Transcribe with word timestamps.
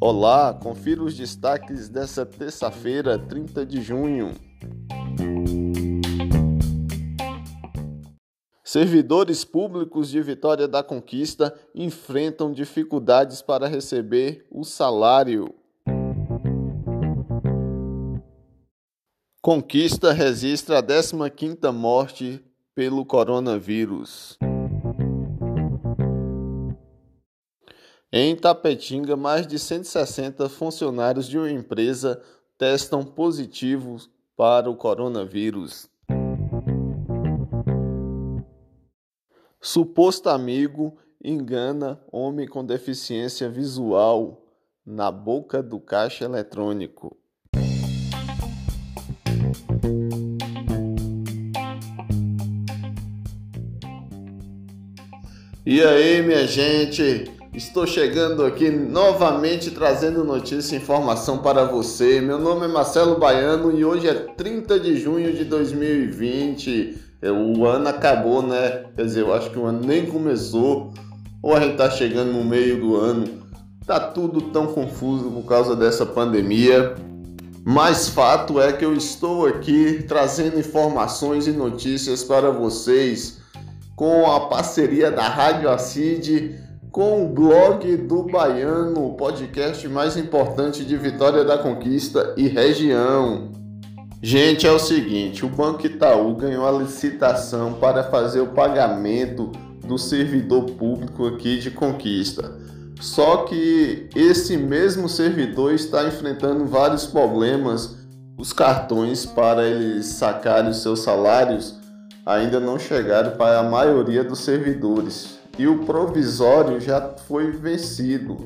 Olá, 0.00 0.54
confira 0.54 1.02
os 1.02 1.14
destaques 1.16 1.88
dessa 1.88 2.24
terça-feira, 2.24 3.18
30 3.18 3.66
de 3.66 3.82
junho. 3.82 4.32
Servidores 8.64 9.44
públicos 9.44 10.08
de 10.08 10.22
Vitória 10.22 10.66
da 10.66 10.82
Conquista 10.82 11.54
enfrentam 11.74 12.52
dificuldades 12.52 13.42
para 13.42 13.66
receber 13.66 14.46
o 14.50 14.64
salário. 14.64 15.54
Conquista 19.42 20.12
registra 20.12 20.78
a 20.78 20.82
15ª 20.82 21.72
morte 21.72 22.44
pelo 22.74 23.04
coronavírus. 23.04 24.38
Em 28.12 28.34
Tapetinga, 28.34 29.16
mais 29.16 29.46
de 29.46 29.56
160 29.56 30.48
funcionários 30.48 31.28
de 31.28 31.38
uma 31.38 31.48
empresa 31.48 32.20
testam 32.58 33.04
positivos 33.04 34.10
para 34.36 34.68
o 34.68 34.74
coronavírus. 34.74 35.88
Suposto 39.60 40.28
amigo 40.28 40.98
engana 41.22 42.02
homem 42.10 42.48
com 42.48 42.64
deficiência 42.64 43.48
visual 43.48 44.44
na 44.84 45.12
boca 45.12 45.62
do 45.62 45.78
caixa 45.78 46.24
eletrônico. 46.24 47.16
E 55.64 55.80
aí, 55.80 56.20
minha 56.22 56.44
gente? 56.48 57.38
Estou 57.60 57.86
chegando 57.86 58.42
aqui 58.42 58.70
novamente 58.70 59.70
trazendo 59.70 60.24
notícia 60.24 60.74
e 60.74 60.78
informação 60.78 61.42
para 61.42 61.62
você. 61.66 62.18
Meu 62.18 62.38
nome 62.38 62.64
é 62.64 62.68
Marcelo 62.68 63.18
Baiano 63.18 63.70
e 63.78 63.84
hoje 63.84 64.08
é 64.08 64.14
30 64.14 64.80
de 64.80 64.96
junho 64.96 65.30
de 65.34 65.44
2020. 65.44 66.96
É, 67.20 67.30
o 67.30 67.66
ano 67.66 67.86
acabou, 67.86 68.40
né? 68.40 68.86
Quer 68.96 69.04
dizer, 69.04 69.20
eu 69.20 69.34
acho 69.34 69.50
que 69.50 69.58
o 69.58 69.66
ano 69.66 69.86
nem 69.86 70.06
começou, 70.06 70.94
ou 71.42 71.54
a 71.54 71.60
gente 71.60 71.76
tá 71.76 71.90
chegando 71.90 72.32
no 72.32 72.42
meio 72.42 72.80
do 72.80 72.96
ano. 72.96 73.26
Tá 73.86 74.00
tudo 74.00 74.40
tão 74.40 74.68
confuso 74.68 75.30
por 75.30 75.44
causa 75.44 75.76
dessa 75.76 76.06
pandemia. 76.06 76.94
Mas 77.62 78.08
fato 78.08 78.58
é 78.58 78.72
que 78.72 78.86
eu 78.86 78.94
estou 78.94 79.46
aqui 79.46 80.02
trazendo 80.08 80.58
informações 80.58 81.46
e 81.46 81.52
notícias 81.52 82.24
para 82.24 82.50
vocês 82.50 83.38
com 83.94 84.30
a 84.30 84.48
parceria 84.48 85.10
da 85.10 85.28
Rádio 85.28 85.68
Acid 85.68 86.69
com 86.90 87.24
o 87.24 87.28
blog 87.28 87.96
do 87.96 88.24
Baiano, 88.24 89.06
o 89.06 89.14
podcast 89.14 89.86
mais 89.88 90.16
importante 90.16 90.84
de 90.84 90.96
Vitória 90.96 91.44
da 91.44 91.56
Conquista 91.56 92.34
e 92.36 92.48
região. 92.48 93.52
Gente, 94.20 94.66
é 94.66 94.72
o 94.72 94.78
seguinte: 94.78 95.44
o 95.44 95.48
Banco 95.48 95.86
Itaú 95.86 96.34
ganhou 96.34 96.66
a 96.66 96.82
licitação 96.82 97.74
para 97.74 98.02
fazer 98.04 98.40
o 98.40 98.48
pagamento 98.48 99.52
do 99.86 99.96
servidor 99.96 100.64
público 100.72 101.26
aqui 101.26 101.58
de 101.58 101.70
Conquista. 101.70 102.58
Só 103.00 103.44
que 103.44 104.08
esse 104.14 104.56
mesmo 104.56 105.08
servidor 105.08 105.72
está 105.72 106.04
enfrentando 106.04 106.66
vários 106.66 107.06
problemas. 107.06 107.98
Os 108.36 108.52
cartões 108.52 109.24
para 109.24 109.64
eles 109.64 110.06
sacarem 110.06 110.70
os 110.70 110.82
seus 110.82 111.00
salários 111.00 111.78
ainda 112.24 112.58
não 112.58 112.78
chegaram 112.78 113.32
para 113.32 113.60
a 113.60 113.62
maioria 113.62 114.24
dos 114.24 114.40
servidores. 114.40 115.39
E 115.58 115.66
o 115.66 115.84
provisório 115.84 116.80
já 116.80 117.14
foi 117.26 117.50
vencido, 117.50 118.36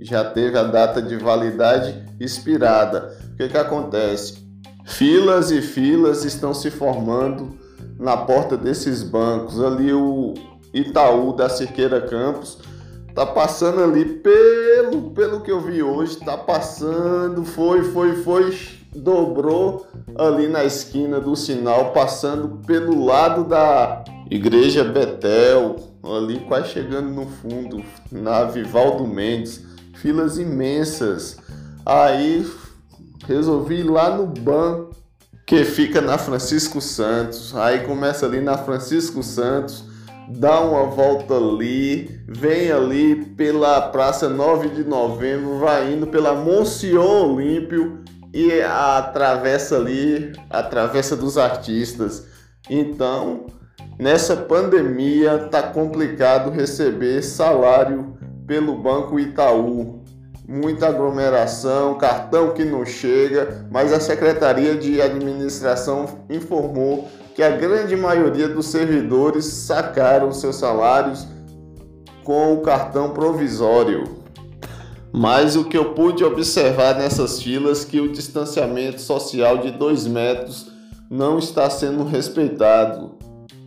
já 0.00 0.24
teve 0.24 0.56
a 0.56 0.62
data 0.62 1.02
de 1.02 1.16
validade 1.16 2.06
expirada. 2.18 3.16
O 3.32 3.36
que, 3.36 3.48
que 3.48 3.58
acontece? 3.58 4.38
Filas 4.84 5.50
e 5.50 5.60
filas 5.60 6.24
estão 6.24 6.54
se 6.54 6.70
formando 6.70 7.58
na 7.98 8.16
porta 8.16 8.56
desses 8.56 9.02
bancos. 9.02 9.60
Ali 9.60 9.92
o 9.92 10.34
Itaú 10.72 11.32
da 11.32 11.48
Cirqueira 11.48 12.00
Campos 12.00 12.58
tá 13.14 13.26
passando 13.26 13.82
ali 13.82 14.04
pelo 14.04 15.10
pelo 15.10 15.40
que 15.40 15.50
eu 15.50 15.60
vi 15.60 15.82
hoje, 15.82 16.16
tá 16.16 16.36
passando, 16.36 17.44
foi, 17.44 17.82
foi, 17.84 18.16
foi, 18.22 18.56
dobrou 18.94 19.86
ali 20.16 20.48
na 20.48 20.64
esquina 20.64 21.20
do 21.20 21.36
sinal, 21.36 21.92
passando 21.92 22.60
pelo 22.66 23.04
lado 23.04 23.44
da 23.44 24.04
Igreja 24.30 24.84
Betel, 24.84 25.76
ali 26.02 26.40
quase 26.40 26.70
chegando 26.70 27.10
no 27.10 27.26
fundo, 27.26 27.84
na 28.10 28.44
Vivaldo 28.44 29.06
Mendes, 29.06 29.64
filas 29.94 30.38
imensas. 30.38 31.36
Aí 31.84 32.46
resolvi 33.26 33.80
ir 33.80 33.84
lá 33.84 34.16
no 34.16 34.26
banco 34.26 34.90
que 35.46 35.64
fica 35.64 36.00
na 36.00 36.16
Francisco 36.16 36.80
Santos. 36.80 37.54
Aí 37.56 37.80
começa 37.80 38.26
ali 38.26 38.40
na 38.40 38.56
Francisco 38.56 39.22
Santos, 39.22 39.84
dá 40.28 40.60
uma 40.60 40.84
volta 40.84 41.34
ali, 41.36 42.20
vem 42.28 42.70
ali 42.70 43.16
pela 43.34 43.80
Praça 43.80 44.28
9 44.28 44.68
de 44.68 44.84
Novembro, 44.84 45.58
vai 45.58 45.92
indo 45.92 46.06
pela 46.06 46.34
Monsenhor 46.34 47.30
Olímpio 47.30 47.98
e 48.32 48.62
atravessa 48.62 49.76
ali, 49.76 50.32
atravessa 50.48 51.16
dos 51.16 51.36
artistas. 51.36 52.26
Então, 52.68 53.46
nessa 54.00 54.36
pandemia 54.36 55.48
tá 55.50 55.62
complicado 55.62 56.50
receber 56.50 57.22
salário 57.22 58.16
pelo 58.46 58.74
Banco 58.74 59.20
Itaú 59.20 60.00
muita 60.50 60.88
aglomeração, 60.88 61.96
cartão 61.96 62.52
que 62.52 62.64
não 62.64 62.84
chega, 62.84 63.64
mas 63.70 63.92
a 63.92 64.00
Secretaria 64.00 64.74
de 64.74 65.00
Administração 65.00 66.24
informou 66.28 67.08
que 67.36 67.42
a 67.42 67.50
grande 67.50 67.94
maioria 67.94 68.48
dos 68.48 68.66
servidores 68.66 69.44
sacaram 69.44 70.32
seus 70.32 70.56
salários 70.56 71.24
com 72.24 72.54
o 72.54 72.62
cartão 72.62 73.10
provisório. 73.10 74.18
Mas 75.12 75.54
o 75.54 75.64
que 75.64 75.78
eu 75.78 75.94
pude 75.94 76.24
observar 76.24 76.96
nessas 76.96 77.40
filas 77.40 77.84
que 77.84 78.00
o 78.00 78.10
distanciamento 78.10 79.00
social 79.00 79.58
de 79.58 79.70
2 79.70 80.08
metros 80.08 80.72
não 81.08 81.38
está 81.38 81.70
sendo 81.70 82.02
respeitado 82.02 83.14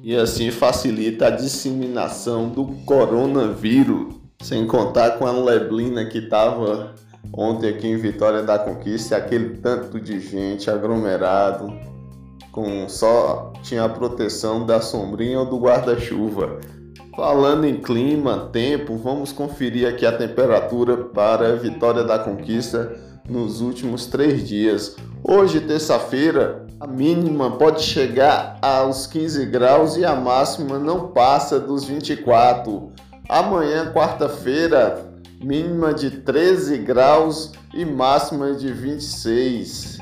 e 0.04 0.14
assim 0.18 0.52
facilita 0.52 1.28
a 1.28 1.30
disseminação 1.30 2.50
do 2.50 2.66
coronavírus. 2.86 4.16
Sem 4.42 4.68
contar 4.68 5.12
com 5.12 5.26
a 5.26 5.32
Leblina 5.32 6.04
que 6.04 6.18
estava 6.18 6.94
ontem 7.32 7.70
aqui 7.70 7.88
em 7.88 7.96
Vitória 7.96 8.44
da 8.44 8.60
Conquista, 8.60 9.16
aquele 9.16 9.58
tanto 9.58 10.02
de 10.02 10.20
gente 10.20 10.70
aglomerado, 10.70 11.74
com 12.52 12.90
só 12.90 13.54
tinha 13.64 13.86
a 13.86 13.90
proteção 13.90 14.66
da 14.66 14.82
sombrinha 14.82 15.40
ou 15.40 15.46
do 15.46 15.58
guarda-chuva. 15.58 16.60
Falando 17.16 17.64
em 17.66 17.80
clima, 17.80 18.50
tempo, 18.52 18.98
vamos 18.98 19.32
conferir 19.32 19.88
aqui 19.88 20.06
a 20.06 20.12
temperatura 20.12 20.98
para 20.98 21.56
Vitória 21.56 22.04
da 22.04 22.20
Conquista 22.20 22.92
nos 23.30 23.62
últimos 23.62 24.08
três 24.08 24.46
dias. 24.46 24.98
Hoje, 25.24 25.62
terça-feira, 25.62 26.63
a 26.84 26.88
mínima 26.88 27.52
pode 27.52 27.82
chegar 27.82 28.60
aos 28.62 29.08
15 29.08 29.46
graus 29.46 29.96
e 29.96 30.04
a 30.04 30.14
máxima 30.18 30.78
não 30.78 31.08
passa 31.08 31.58
dos 31.58 31.86
24. 31.86 32.92
Amanhã, 33.30 33.90
quarta-feira, 33.94 35.06
mínima 35.42 35.94
de 35.94 36.12
13 36.12 36.80
graus 36.80 37.54
e 37.74 37.86
máxima 37.86 38.54
de 38.54 38.74
26. 38.74 39.98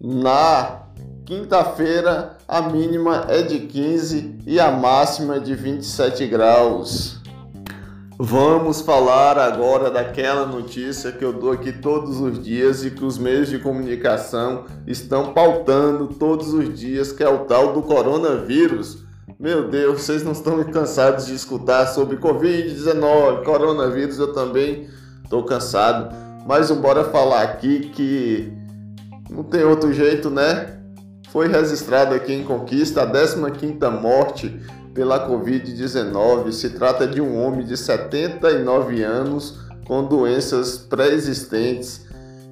Na 0.00 0.80
quinta-feira, 1.24 2.36
a 2.48 2.60
mínima 2.60 3.26
é 3.28 3.42
de 3.42 3.60
15 3.60 4.40
e 4.44 4.58
a 4.58 4.72
máxima 4.72 5.38
de 5.38 5.54
27 5.54 6.26
graus. 6.26 7.20
Vamos 8.18 8.80
falar 8.80 9.36
agora 9.36 9.90
daquela 9.90 10.46
notícia 10.46 11.12
que 11.12 11.22
eu 11.22 11.34
dou 11.34 11.52
aqui 11.52 11.70
todos 11.70 12.18
os 12.18 12.42
dias 12.42 12.82
e 12.82 12.90
que 12.90 13.04
os 13.04 13.18
meios 13.18 13.50
de 13.50 13.58
comunicação 13.58 14.64
estão 14.86 15.34
pautando 15.34 16.06
todos 16.06 16.54
os 16.54 16.72
dias, 16.72 17.12
que 17.12 17.22
é 17.22 17.28
o 17.28 17.40
tal 17.40 17.74
do 17.74 17.82
coronavírus. 17.82 19.04
Meu 19.38 19.68
Deus, 19.68 20.00
vocês 20.00 20.22
não 20.22 20.32
estão 20.32 20.64
cansados 20.64 21.26
de 21.26 21.34
escutar 21.34 21.88
sobre 21.88 22.16
Covid-19, 22.16 23.44
coronavírus? 23.44 24.18
Eu 24.18 24.32
também 24.32 24.88
estou 25.22 25.44
cansado. 25.44 26.14
Mas 26.46 26.70
bora 26.70 27.04
falar 27.04 27.42
aqui 27.42 27.80
que 27.90 28.50
não 29.28 29.42
tem 29.42 29.62
outro 29.62 29.92
jeito, 29.92 30.30
né? 30.30 30.80
Foi 31.28 31.48
registrado 31.48 32.14
aqui 32.14 32.32
em 32.32 32.44
Conquista 32.44 33.02
a 33.02 33.06
15ª 33.06 33.90
morte 33.90 34.58
pela 34.96 35.28
Covid-19. 35.28 36.50
Se 36.50 36.70
trata 36.70 37.06
de 37.06 37.20
um 37.20 37.40
homem 37.40 37.64
de 37.64 37.76
79 37.76 39.04
anos 39.04 39.60
com 39.84 40.02
doenças 40.02 40.76
pré-existentes. 40.78 42.04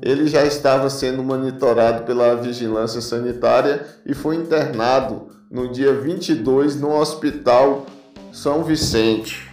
Ele 0.02 0.26
já 0.28 0.44
estava 0.44 0.90
sendo 0.90 1.24
monitorado 1.24 2.04
pela 2.04 2.36
vigilância 2.36 3.00
sanitária 3.00 3.86
e 4.04 4.12
foi 4.12 4.36
internado 4.36 5.28
no 5.50 5.72
dia 5.72 5.94
22 5.94 6.78
no 6.78 6.94
Hospital 6.94 7.86
São 8.30 8.62
Vicente. 8.62 9.50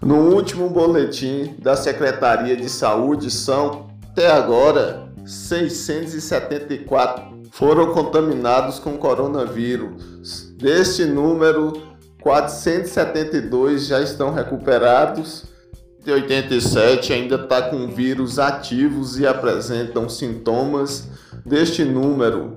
No 0.00 0.32
último 0.32 0.70
boletim 0.70 1.56
da 1.58 1.74
Secretaria 1.76 2.56
de 2.56 2.70
Saúde 2.70 3.30
são 3.30 3.90
até 4.12 4.30
agora 4.30 5.10
674 5.26 7.40
foram 7.50 7.92
contaminados 7.92 8.78
com 8.78 8.96
coronavírus. 8.96 10.52
Deste 10.56 11.04
número, 11.04 11.89
472 12.20 13.86
já 13.86 14.00
estão 14.00 14.32
recuperados. 14.32 15.44
De 16.04 16.10
87 16.10 17.12
ainda 17.12 17.34
está 17.36 17.62
com 17.62 17.88
vírus 17.88 18.38
ativos 18.38 19.18
e 19.18 19.26
apresentam 19.26 20.08
sintomas. 20.08 21.08
Deste 21.44 21.84
número, 21.84 22.56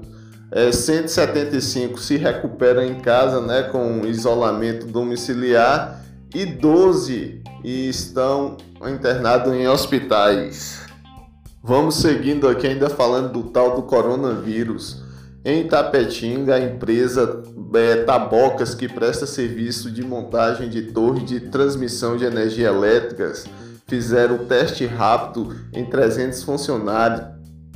é, 0.52 0.72
175 0.72 2.00
se 2.00 2.16
recuperam 2.16 2.84
em 2.84 3.00
casa 3.00 3.42
né, 3.42 3.64
com 3.64 4.06
isolamento 4.06 4.86
domiciliar 4.86 6.02
e 6.34 6.46
12 6.46 7.42
estão 7.64 8.58
internados 8.88 9.54
em 9.54 9.68
hospitais. 9.68 10.82
Vamos 11.62 11.96
seguindo 11.96 12.48
aqui 12.48 12.68
ainda 12.68 12.90
falando 12.90 13.32
do 13.32 13.44
tal 13.50 13.76
do 13.76 13.84
coronavírus. 13.84 15.02
Em 15.46 15.68
Tapetinga, 15.68 16.56
a 16.56 16.60
empresa 16.60 17.44
é, 17.76 18.04
Tabocas, 18.04 18.76
que 18.76 18.88
presta 18.88 19.26
serviço 19.26 19.92
de 19.92 20.04
montagem 20.04 20.70
de 20.70 20.92
torre 20.92 21.22
de 21.22 21.40
transmissão 21.40 22.16
de 22.18 22.26
energia 22.26 22.68
elétricas, 22.68 23.46
fizeram 23.88 24.46
teste 24.46 24.86
rápido 24.86 25.56
em 25.74 25.84
300 25.86 26.44
funcionários. 26.44 27.34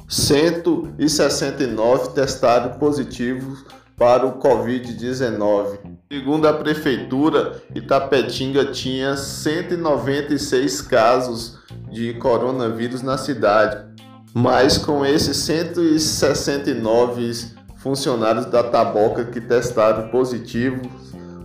169 0.07 2.11
testaram 2.11 2.77
positivos 2.79 3.65
para 3.97 4.25
o 4.25 4.39
Covid-19. 4.39 5.79
Segundo 6.11 6.47
a 6.47 6.53
prefeitura, 6.53 7.61
Itapetinga 7.75 8.65
tinha 8.65 9.17
196 9.17 10.81
casos 10.83 11.57
de 11.91 12.13
coronavírus 12.13 13.01
na 13.01 13.17
cidade. 13.17 13.85
Mas 14.33 14.77
com 14.77 15.05
esses 15.05 15.35
169 15.37 17.57
funcionários 17.87 18.45
da 18.47 18.63
Taboca 18.63 19.23
que 19.23 19.39
testaram 19.39 20.09
positivos, 20.09 20.89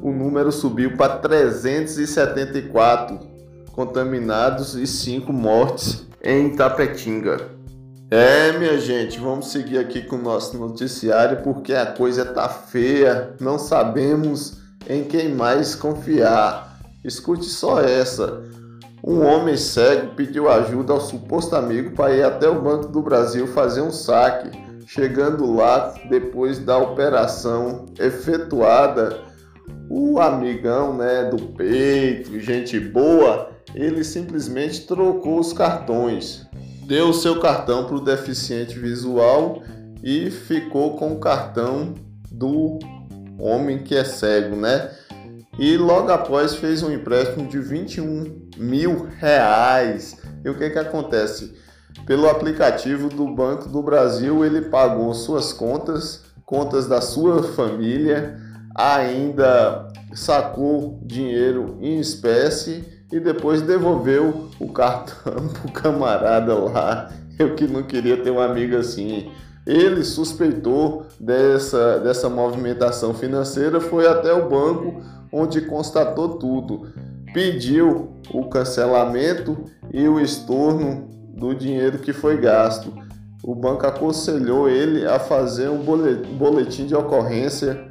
o 0.03 0.11
número 0.11 0.50
subiu 0.50 0.97
para 0.97 1.19
374 1.19 3.21
contaminados 3.71 4.75
e 4.75 4.85
5 4.85 5.33
mortes 5.33 6.05
em 6.21 6.56
Tapetinga. 6.56 7.37
É, 8.11 8.50
minha 8.59 8.77
gente, 8.81 9.21
vamos 9.21 9.53
seguir 9.53 9.79
aqui 9.79 10.03
com 10.03 10.17
o 10.17 10.23
nosso 10.23 10.59
noticiário 10.59 11.44
porque 11.44 11.75
a 11.75 11.87
coisa 11.87 12.25
tá 12.25 12.49
feia, 12.49 13.37
não 13.41 13.56
sabemos 13.56 14.59
em 14.89 15.05
quem 15.05 15.33
mais 15.33 15.77
confiar. 15.77 16.77
Escute 17.05 17.44
só 17.44 17.81
essa. 17.81 18.43
Um 19.03 19.25
homem 19.25 19.56
cego 19.56 20.15
pediu 20.17 20.50
ajuda 20.50 20.93
ao 20.93 21.00
suposto 21.00 21.55
amigo 21.55 21.93
para 21.93 22.17
ir 22.17 22.25
até 22.25 22.49
o 22.49 22.61
Banco 22.61 22.89
do 22.89 23.00
Brasil 23.00 23.47
fazer 23.47 23.81
um 23.81 23.93
saque. 23.93 24.72
Chegando 24.87 25.52
lá, 25.52 25.94
depois 26.08 26.58
da 26.58 26.79
operação 26.79 27.87
efetuada, 27.99 29.23
o 29.88 30.20
amigão 30.20 30.96
né, 30.96 31.25
do 31.25 31.37
peito, 31.55 32.38
gente 32.40 32.79
boa, 32.79 33.50
ele 33.75 34.02
simplesmente 34.05 34.87
trocou 34.87 35.38
os 35.38 35.52
cartões. 35.52 36.46
Deu 36.87 37.12
seu 37.12 37.40
cartão 37.40 37.87
para 37.87 37.96
o 37.96 38.05
deficiente 38.05 38.79
visual 38.79 39.62
e 40.02 40.31
ficou 40.31 40.96
com 40.96 41.12
o 41.12 41.20
cartão 41.20 41.94
do 42.31 42.79
homem 43.38 43.79
que 43.79 43.94
é 43.94 44.05
cego, 44.05 44.56
né? 44.56 44.90
e 45.58 45.76
logo 45.76 46.11
após 46.11 46.55
fez 46.55 46.82
um 46.82 46.90
empréstimo 46.90 47.46
de 47.46 47.58
21 47.58 48.49
mil 48.56 49.08
reais. 49.19 50.17
E 50.44 50.49
o 50.49 50.56
que, 50.56 50.70
que 50.70 50.79
acontece? 50.79 51.55
Pelo 52.06 52.29
aplicativo 52.29 53.09
do 53.09 53.27
Banco 53.27 53.69
do 53.69 53.83
Brasil, 53.83 54.44
ele 54.44 54.62
pagou 54.62 55.15
suas 55.15 55.53
contas, 55.53 56.25
contas 56.44 56.87
da 56.87 57.00
sua 57.00 57.43
família, 57.43 58.37
ainda 58.75 59.89
sacou 60.15 61.00
dinheiro 61.05 61.77
em 61.81 61.99
espécie 61.99 62.85
e 63.11 63.21
depois 63.21 63.62
devolveu 63.62 64.49
o 64.59 64.73
cartão 64.73 65.49
pro 65.53 65.73
camarada 65.73 66.55
lá. 66.55 67.12
Eu 67.39 67.55
que 67.55 67.67
não 67.67 67.83
queria 67.83 68.17
ter 68.17 68.31
um 68.31 68.41
amigo 68.41 68.77
assim. 68.77 69.31
Ele 69.67 70.03
suspeitou 70.03 71.06
dessa, 71.21 71.99
dessa 72.00 72.29
movimentação 72.29 73.15
financeira, 73.15 73.81
foi 73.81 74.09
até 74.09 74.33
o 74.33 74.49
banco 74.49 75.00
onde 75.31 75.61
constatou 75.62 76.31
tudo. 76.31 76.89
Pediu 77.33 78.11
o 78.33 78.44
cancelamento 78.49 79.65
e 79.93 80.06
o 80.09 80.21
estorno 80.21 81.09
do 81.34 81.55
dinheiro 81.55 81.99
que 81.99 82.12
foi 82.12 82.37
gasto. 82.37 82.93
O 83.43 83.55
banco 83.55 83.87
aconselhou 83.87 84.69
ele 84.69 85.05
a 85.05 85.19
fazer 85.19 85.69
um 85.69 85.82
boletim 85.82 86.87
de 86.87 86.94
ocorrência 86.94 87.90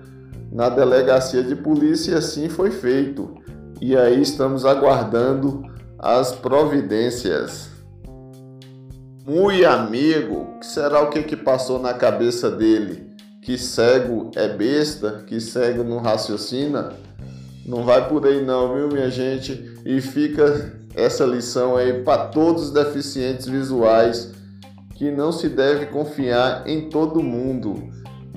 na 0.52 0.70
delegacia 0.70 1.44
de 1.44 1.56
polícia 1.56 2.12
e 2.12 2.16
assim 2.16 2.48
foi 2.48 2.72
feito. 2.72 3.36
E 3.82 3.98
aí 3.98 4.22
estamos 4.22 4.66
aguardando 4.66 5.64
as 5.98 6.32
providências. 6.32 7.70
Muito 9.26 9.66
amigo, 9.66 10.58
será 10.62 11.02
o 11.02 11.10
que, 11.10 11.24
que 11.24 11.36
passou 11.36 11.80
na 11.80 11.94
cabeça 11.94 12.50
dele? 12.50 13.12
Que 13.42 13.58
cego 13.58 14.32
é 14.36 14.48
besta, 14.48 15.24
que 15.26 15.40
cego 15.40 15.84
não 15.84 15.98
raciocina? 15.98 16.94
Não 17.66 17.84
vai 17.84 18.08
por 18.08 18.26
aí 18.26 18.44
não, 18.44 18.76
viu, 18.76 18.88
minha 18.88 19.10
gente? 19.10 19.76
E 19.86 20.02
fica 20.02 20.74
essa 20.96 21.26
lição 21.26 21.76
aí 21.76 22.04
para 22.04 22.28
todos 22.28 22.64
os 22.64 22.72
deficientes 22.72 23.48
visuais 23.48 24.32
que 24.96 25.10
não 25.10 25.32
se 25.32 25.50
deve 25.50 25.88
confiar 25.88 26.68
em 26.68 26.90
todo 26.90 27.24
mundo. 27.24 27.90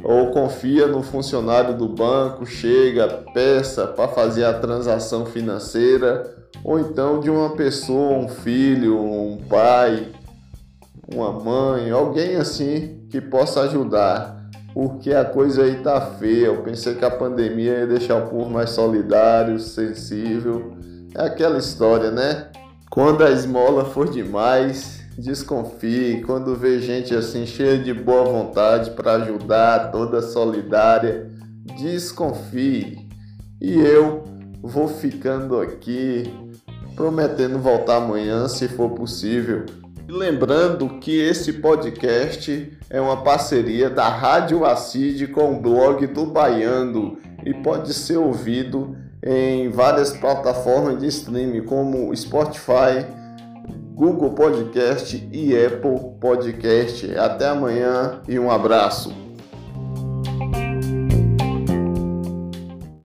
Ou 0.03 0.31
confia 0.33 0.87
no 0.87 1.03
funcionário 1.03 1.77
do 1.77 1.89
banco, 1.89 2.45
chega, 2.45 3.09
peça 3.33 3.87
para 3.87 4.09
fazer 4.09 4.45
a 4.45 4.59
transação 4.59 5.25
financeira, 5.25 6.35
ou 6.63 6.79
então 6.79 7.21
de 7.21 7.31
uma 7.31 7.57
pessoa, 7.57 8.19
um 8.19 8.29
filho, 8.29 8.99
um 9.01 9.39
pai, 9.49 10.09
uma 11.13 11.33
mãe, 11.33 11.91
alguém 11.91 12.37
assim 12.37 13.07
que 13.11 13.21
possa 13.21 13.63
ajudar 13.63 14.35
porque 14.75 15.15
a 15.15 15.25
coisa 15.25 15.63
aí 15.63 15.77
tá 15.77 16.01
feia. 16.01 16.47
Eu 16.47 16.63
pensei 16.63 16.97
que 16.97 17.05
a 17.05 17.11
pandemia 17.11 17.79
ia 17.79 17.87
deixar 17.87 18.17
o 18.17 18.29
povo 18.29 18.51
mais 18.51 18.71
solidário, 18.71 19.59
sensível. 19.61 20.77
É 21.15 21.27
aquela 21.27 21.59
história, 21.59 22.11
né? 22.11 22.49
Quando 22.91 23.25
a 23.25 23.31
esmola 23.31 23.85
for 23.85 24.09
demais, 24.09 25.03
desconfie. 25.17 26.23
Quando 26.27 26.57
vê 26.57 26.81
gente 26.81 27.15
assim 27.15 27.47
cheia 27.47 27.79
de 27.79 27.93
boa 27.93 28.25
vontade 28.25 28.91
para 28.91 29.15
ajudar, 29.15 29.91
toda 29.91 30.21
solidária, 30.21 31.31
desconfie. 31.79 33.09
E 33.61 33.79
eu 33.79 34.25
vou 34.63 34.89
ficando 34.89 35.61
aqui, 35.61 36.33
prometendo 36.97 37.59
voltar 37.59 37.97
amanhã 37.97 38.49
se 38.49 38.69
for 38.69 38.91
possível 38.91 39.65
Lembrando 40.07 41.01
que 41.01 41.19
esse 41.19 41.55
podcast 41.55 42.77
é 42.91 43.01
uma 43.01 43.23
parceria 43.23 43.89
da 43.89 44.07
Rádio 44.07 44.63
Acid 44.65 45.29
com 45.29 45.55
o 45.55 45.61
blog 45.61 46.07
do 46.07 46.27
Baiano 46.27 47.17
e 47.43 47.55
pode 47.55 47.95
ser 47.95 48.19
ouvido 48.19 48.95
em 49.25 49.71
várias 49.71 50.13
plataformas 50.13 50.99
de 50.99 51.07
streaming 51.07 51.63
como 51.65 52.15
Spotify, 52.15 53.07
Google 53.95 54.33
Podcast 54.33 55.29
e 55.33 55.57
Apple 55.57 56.19
Podcast. 56.21 57.17
Até 57.17 57.49
amanhã 57.49 58.21
e 58.29 58.39
um 58.39 58.51
abraço. 58.51 59.24